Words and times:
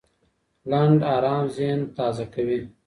لنډ 0.69 0.99
ارام 1.15 1.45
ذهن 1.55 1.79
تازه 1.97 2.25
کوي. 2.33 2.59